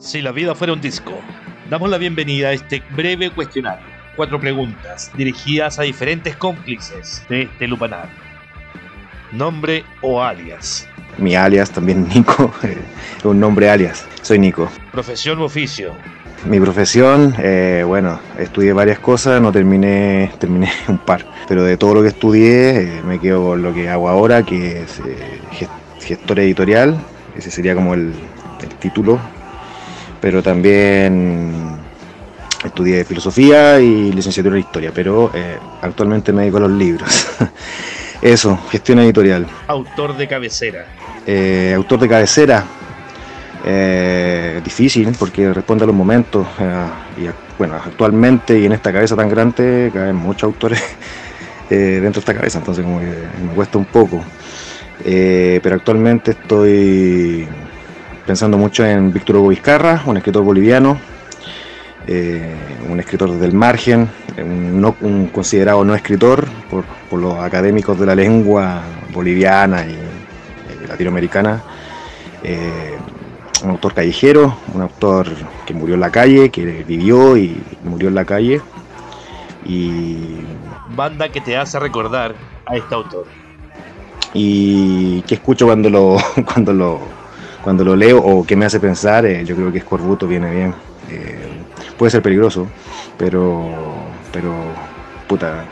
[0.00, 1.12] Si la vida fuera un disco,
[1.68, 3.84] damos la bienvenida a este breve cuestionario.
[4.16, 8.08] Cuatro preguntas dirigidas a diferentes cómplices de este lupanar.
[9.30, 10.88] Nombre o alias.
[11.18, 12.78] Mi alias también Nico, es
[13.26, 14.06] un nombre alias.
[14.22, 14.70] Soy Nico.
[14.90, 15.92] Profesión u oficio.
[16.46, 21.96] Mi profesión, eh, bueno, estudié varias cosas, no terminé, terminé un par, pero de todo
[21.96, 25.68] lo que estudié eh, me quedo con lo que hago ahora, que es eh,
[26.00, 26.96] gestor editorial,
[27.36, 28.14] ese sería como el,
[28.62, 29.20] el título
[30.20, 31.78] pero también
[32.64, 37.28] estudié filosofía y licenciatura en historia, pero eh, actualmente me dedico a los libros.
[38.22, 39.46] Eso, gestión editorial.
[39.66, 40.84] Autor de cabecera.
[41.26, 42.64] Eh, autor de cabecera.
[43.64, 46.46] Eh, difícil porque responde a los momentos.
[47.16, 50.82] y bueno, actualmente y en esta cabeza tan grande caen muchos autores
[51.70, 54.22] dentro de esta cabeza, entonces como que me cuesta un poco.
[55.02, 57.48] pero actualmente estoy
[58.30, 61.00] pensando mucho en Víctor Hugo Vizcarra, un escritor boliviano,
[62.06, 62.54] eh,
[62.88, 66.84] un escritor del margen, un, no, un considerado no escritor por,
[67.18, 69.98] los académicos de la lengua boliviana y,
[70.86, 71.60] latinoamericana,
[72.44, 72.96] eh,
[73.64, 75.26] un autor callejero, un autor
[75.66, 78.60] que murió en la calle, que vivió y murió en la calle.
[79.66, 80.36] Y...
[80.94, 82.36] Banda que te hace recordar
[82.66, 83.26] a este autor.
[84.32, 87.19] Y que escucho cuando lo, cuando lo,
[87.62, 90.74] cuando lo leo o que me hace pensar, eh, yo creo que Escorbuto viene bien.
[91.10, 91.48] Eh,
[91.98, 92.66] puede ser peligroso,
[93.18, 93.68] pero,
[94.32, 94.52] pero
[95.28, 95.64] puta,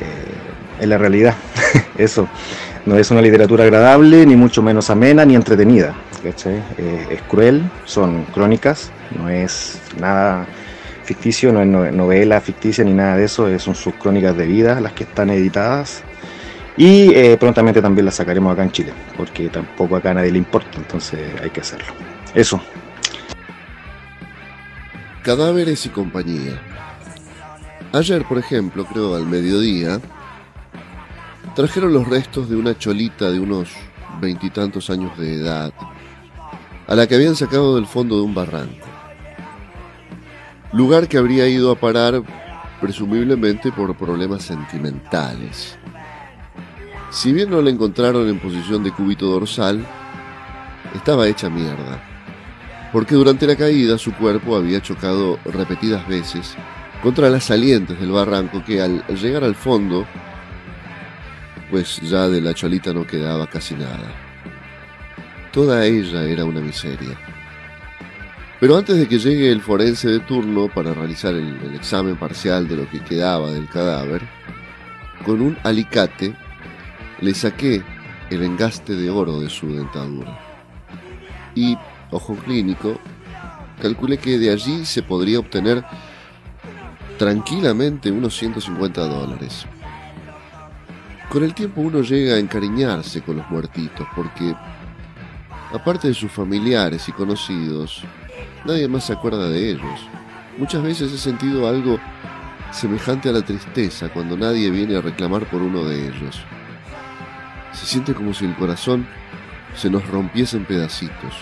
[0.00, 1.34] eh, es la realidad.
[1.98, 2.28] Eso
[2.84, 5.94] no es una literatura agradable, ni mucho menos amena, ni entretenida.
[6.24, 10.46] es cruel, son crónicas, no es nada
[11.04, 14.92] ficticio, no es novela ficticia ni nada de eso, son sus crónicas de vida las
[14.92, 16.02] que están editadas
[16.76, 20.38] y eh, prontamente también la sacaremos acá en Chile, porque tampoco acá a nadie le
[20.38, 21.92] importa, entonces hay que hacerlo.
[22.34, 22.60] Eso.
[25.22, 26.60] Cadáveres y compañía.
[27.92, 30.00] Ayer, por ejemplo, creo al mediodía,
[31.54, 33.70] trajeron los restos de una cholita de unos
[34.20, 35.72] veintitantos años de edad,
[36.86, 38.86] a la que habían sacado del fondo de un barranco.
[40.72, 42.22] Lugar que habría ido a parar
[42.80, 45.78] presumiblemente por problemas sentimentales.
[47.10, 49.86] Si bien no la encontraron en posición de cúbito dorsal,
[50.94, 52.02] estaba hecha mierda,
[52.92, 56.56] porque durante la caída su cuerpo había chocado repetidas veces
[57.02, 60.04] contra las salientes del barranco que al llegar al fondo,
[61.70, 64.12] pues ya de la cholita no quedaba casi nada.
[65.52, 67.16] Toda ella era una miseria.
[68.58, 72.66] Pero antes de que llegue el forense de turno para realizar el, el examen parcial
[72.66, 74.22] de lo que quedaba del cadáver,
[75.24, 76.34] con un alicate
[77.20, 77.82] le saqué
[78.30, 80.38] el engaste de oro de su dentadura.
[81.54, 81.76] Y,
[82.10, 82.98] ojo clínico,
[83.80, 85.84] calculé que de allí se podría obtener
[87.18, 89.66] tranquilamente unos 150 dólares.
[91.30, 94.54] Con el tiempo uno llega a encariñarse con los muertitos porque,
[95.72, 98.02] aparte de sus familiares y conocidos,
[98.64, 100.08] nadie más se acuerda de ellos.
[100.58, 101.98] Muchas veces he sentido algo
[102.70, 106.42] semejante a la tristeza cuando nadie viene a reclamar por uno de ellos.
[107.76, 109.06] Se siente como si el corazón
[109.74, 111.34] se nos rompiese en pedacitos,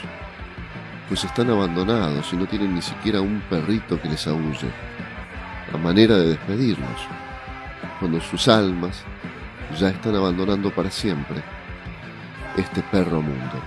[1.09, 4.69] pues están abandonados y no tienen ni siquiera un perrito que les aúlle,
[5.73, 7.01] a manera de despedirnos,
[8.01, 9.05] cuando sus almas
[9.79, 11.41] ya están abandonando para siempre
[12.57, 13.63] este perro mundo.